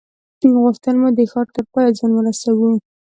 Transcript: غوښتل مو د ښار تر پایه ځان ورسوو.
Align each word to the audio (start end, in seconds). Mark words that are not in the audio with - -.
غوښتل 0.63 0.95
مو 1.01 1.09
د 1.17 1.19
ښار 1.31 1.47
تر 1.55 1.63
پایه 1.71 1.89
ځان 1.97 2.11
ورسوو. 2.13 2.71